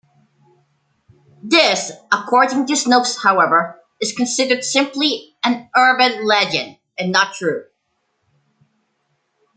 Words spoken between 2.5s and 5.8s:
to Snopes however, is considered simply an